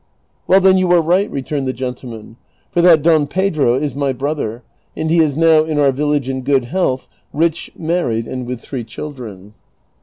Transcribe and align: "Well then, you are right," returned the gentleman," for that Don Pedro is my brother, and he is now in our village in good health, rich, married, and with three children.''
"Well 0.47 0.59
then, 0.59 0.77
you 0.79 0.89
are 0.93 0.99
right," 0.99 1.29
returned 1.29 1.67
the 1.67 1.73
gentleman," 1.73 2.37
for 2.71 2.81
that 2.81 3.03
Don 3.03 3.27
Pedro 3.27 3.75
is 3.75 3.93
my 3.93 4.13
brother, 4.13 4.63
and 4.97 5.11
he 5.11 5.19
is 5.19 5.35
now 5.37 5.63
in 5.63 5.77
our 5.77 5.91
village 5.91 6.27
in 6.27 6.41
good 6.41 6.65
health, 6.65 7.07
rich, 7.31 7.69
married, 7.77 8.25
and 8.27 8.47
with 8.47 8.61
three 8.61 8.83
children.'' 8.83 9.53